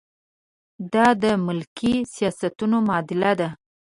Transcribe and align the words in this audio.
دا 0.93 1.07
د 1.23 1.25
ملکي 1.45 1.93
سیاستونو 2.15 2.77
معادله 2.87 3.31
ده. 3.39 3.49